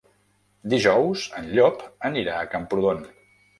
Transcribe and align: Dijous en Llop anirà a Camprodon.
Dijous 0.73 1.27
en 1.41 1.51
Llop 1.59 1.85
anirà 2.11 2.41
a 2.41 2.51
Camprodon. 2.57 3.07